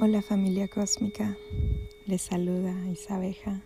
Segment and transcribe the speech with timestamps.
[0.00, 1.36] Hola familia cósmica,
[2.06, 3.60] les saluda Isabeja.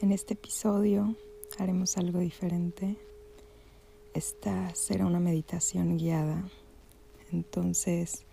[0.00, 1.16] En este episodio
[1.58, 2.94] haremos algo diferente.
[4.14, 6.48] Esta será una meditación guiada.
[7.32, 8.24] Entonces,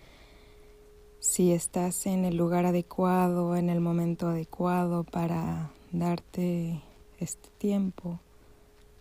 [1.20, 6.80] si estás en el lugar adecuado, en el momento adecuado para darte
[7.18, 8.20] este tiempo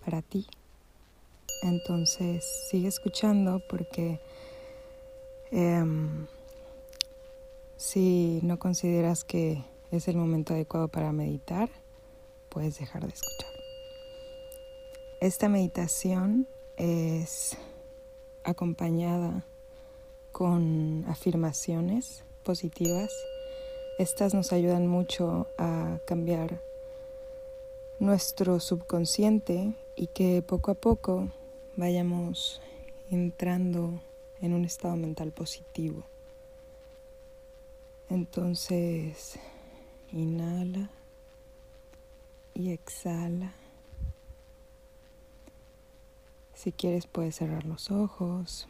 [0.02, 0.46] para ti,
[1.62, 4.18] entonces sigue escuchando porque...
[5.50, 6.26] Em,
[7.82, 11.68] si no consideras que es el momento adecuado para meditar,
[12.48, 13.50] puedes dejar de escuchar.
[15.20, 17.56] Esta meditación es
[18.44, 19.44] acompañada
[20.30, 23.10] con afirmaciones positivas.
[23.98, 26.60] Estas nos ayudan mucho a cambiar
[27.98, 31.32] nuestro subconsciente y que poco a poco
[31.74, 32.62] vayamos
[33.10, 34.00] entrando
[34.40, 36.11] en un estado mental positivo.
[38.10, 39.38] Entonces,
[40.12, 40.90] inhala
[42.54, 43.52] y exhala.
[46.54, 48.68] Si quieres puedes cerrar los ojos.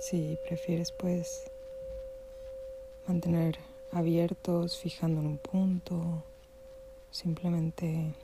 [0.00, 1.50] Si prefieres puedes
[3.06, 3.58] mantener
[3.92, 6.22] abiertos fijando en un punto.
[7.10, 8.14] Simplemente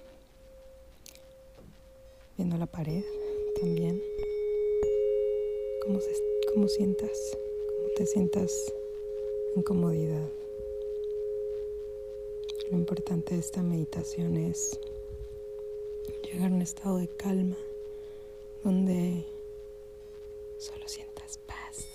[2.37, 3.05] viendo la pared
[3.61, 4.01] también.
[5.83, 6.11] ¿Cómo, se,
[6.53, 7.37] cómo sientas?
[7.77, 8.53] ¿Cómo te sientas?
[9.57, 10.29] Incomodidad.
[12.71, 14.79] Lo importante de esta meditación es
[16.23, 17.57] llegar a un estado de calma
[18.63, 19.25] donde
[20.59, 21.89] solo sientas paz,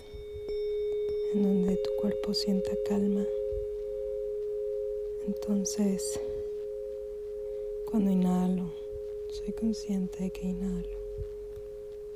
[1.35, 3.23] en donde tu cuerpo sienta calma.
[5.27, 6.19] Entonces,
[7.91, 8.71] cuando inhalo,
[9.29, 10.97] soy consciente de que inhalo.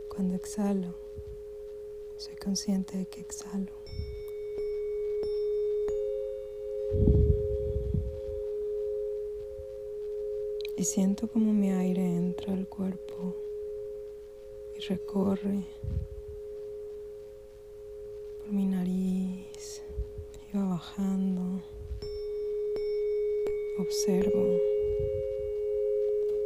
[0.09, 0.96] Cuando exhalo,
[2.18, 3.72] soy consciente de que exhalo.
[10.78, 13.34] Y siento como mi aire entra al cuerpo
[14.75, 15.63] y recorre
[18.40, 19.81] por mi nariz
[20.34, 21.62] y va bajando.
[23.80, 24.59] Observo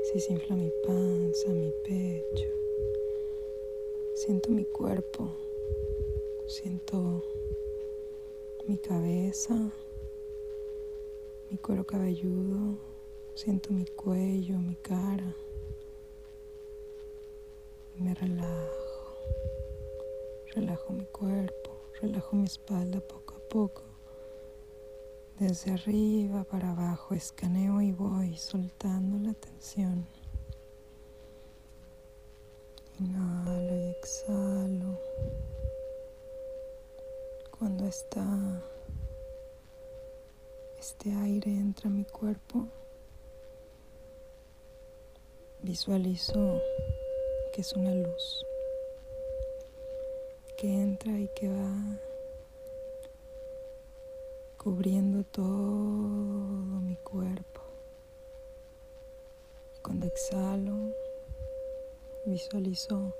[0.03, 2.49] si se infla mi panza, mi pecho.
[4.13, 5.27] Siento mi cuerpo,
[6.45, 7.23] siento
[8.67, 9.71] mi cabeza,
[11.49, 12.88] mi cuero cabelludo,
[13.41, 15.33] Siento mi cuello, mi cara.
[17.95, 19.15] Me relajo.
[20.53, 23.83] Relajo mi cuerpo, relajo mi espalda poco a poco.
[25.39, 30.05] Desde arriba para abajo escaneo y voy soltando la tensión.
[32.99, 34.99] Inhalo y exhalo.
[37.57, 38.61] Cuando está
[40.77, 42.67] este aire entra a mi cuerpo,
[45.69, 46.59] Visualizo
[47.53, 48.43] que es una luz
[50.57, 51.99] que entra y que va
[54.57, 57.61] cubriendo todo mi cuerpo.
[59.83, 60.91] Cuando exhalo,
[62.25, 63.13] visualizo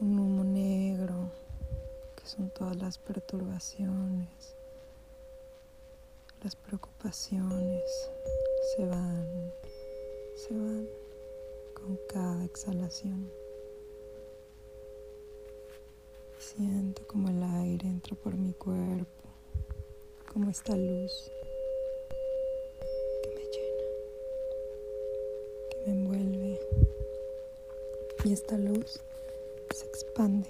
[0.00, 1.30] un humo negro,
[2.16, 4.56] que son todas las perturbaciones,
[6.42, 8.10] las preocupaciones,
[8.74, 9.52] se van
[10.36, 10.86] se van
[11.86, 13.30] con cada exhalación.
[16.36, 19.28] Siento como el aire entra por mi cuerpo,
[20.32, 21.30] como esta luz
[23.22, 23.88] que me llena,
[25.70, 26.60] que me envuelve.
[28.24, 29.00] Y esta luz
[29.72, 30.48] se expande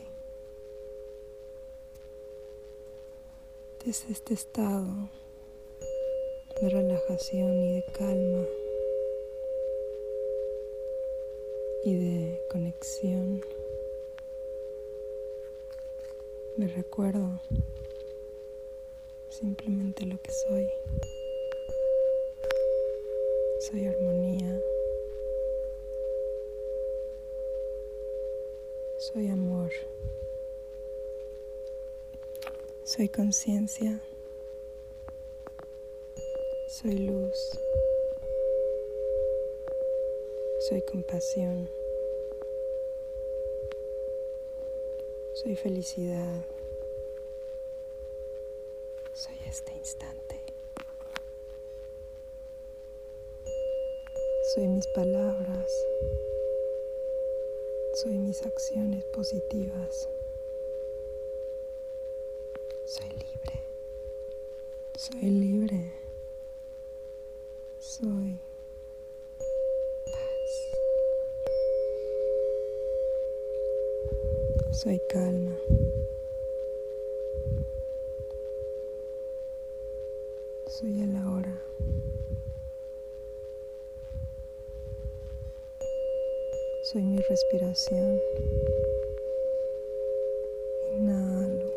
[3.84, 5.10] desde este estado
[6.62, 8.65] de relajación y de calma.
[11.86, 13.40] Y de conexión.
[16.56, 17.40] Me recuerdo
[19.28, 20.66] simplemente lo que soy.
[23.60, 24.60] Soy armonía.
[28.98, 29.70] Soy amor.
[32.82, 34.00] Soy conciencia.
[36.68, 37.60] Soy luz.
[40.68, 41.75] Soy compasión.
[45.42, 46.46] Soy felicidad.
[49.12, 50.40] Soy este instante.
[54.54, 55.70] Soy mis palabras.
[58.02, 60.08] Soy mis acciones positivas.
[62.86, 63.62] Soy libre.
[64.96, 65.92] Soy libre.
[67.78, 68.38] Soy
[74.72, 75.56] Soy calma.
[80.66, 81.62] Soy el ahora.
[86.92, 88.20] Soy mi respiración.
[90.94, 91.70] Inhalo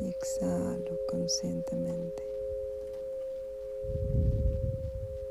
[0.00, 2.22] y exhalo conscientemente.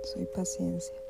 [0.04, 1.09] Soy paciencia.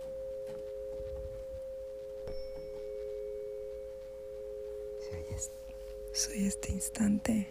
[6.12, 7.48] Soy este instante.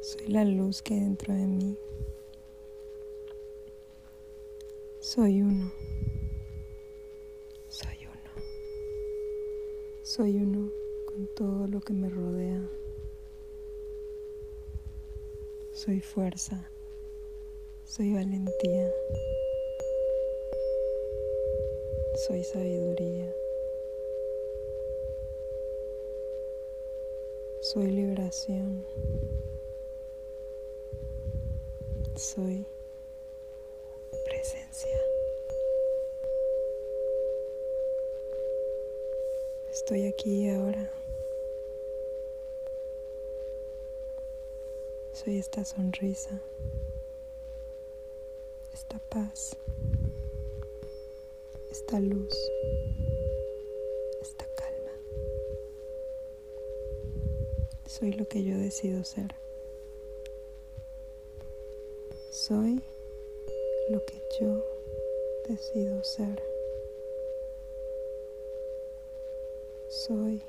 [0.00, 1.76] Soy la luz que dentro de mí.
[5.00, 5.72] Soy uno.
[10.14, 10.70] Soy uno
[11.06, 12.60] con todo lo que me rodea.
[15.72, 16.68] Soy fuerza.
[17.86, 18.92] Soy valentía.
[22.26, 23.41] Soy sabiduría.
[27.62, 28.84] Soy liberación.
[32.16, 32.66] Soy
[34.26, 34.98] presencia.
[39.70, 40.90] Estoy aquí ahora.
[45.12, 46.42] Soy esta sonrisa,
[48.74, 49.56] esta paz,
[51.70, 52.34] esta luz,
[57.98, 59.34] Soy lo que yo decido ser.
[62.30, 62.82] Soy
[63.90, 64.64] lo que yo
[65.46, 66.42] decido ser.
[69.90, 70.42] Soy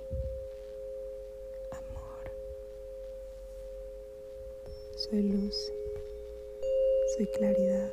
[1.72, 2.32] amor.
[4.96, 5.74] Soy luz.
[7.18, 7.92] Soy claridad.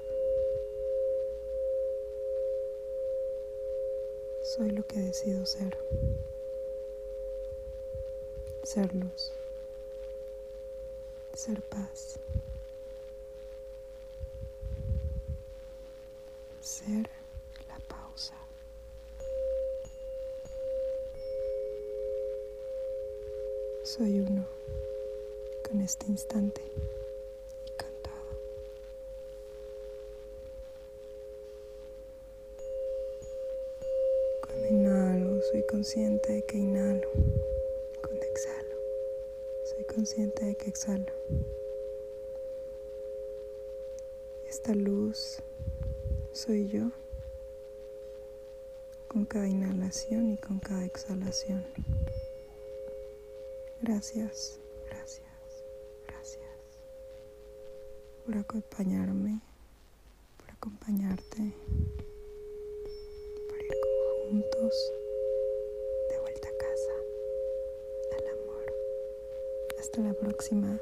[4.44, 5.76] Soy lo que decido ser.
[8.62, 9.32] Ser luz.
[11.40, 12.18] Ser paz.
[16.60, 17.08] Ser
[23.84, 24.44] Soy uno
[25.66, 26.60] con este instante
[27.66, 28.16] y cantado.
[34.46, 37.08] Cuando inhalo, soy consciente de que inhalo.
[39.94, 41.12] Consciente de que exhalo.
[44.48, 45.42] Esta luz
[46.32, 46.90] soy yo
[49.08, 51.64] con cada inhalación y con cada exhalación.
[53.82, 55.64] Gracias, gracias,
[56.06, 56.50] gracias
[58.24, 59.40] por acompañarme,
[60.36, 61.52] por acompañarte,
[63.48, 63.74] por ir
[64.28, 64.92] juntos
[66.10, 66.92] de vuelta a casa,
[68.18, 68.72] al amor.
[69.90, 70.78] Hasta la próxima.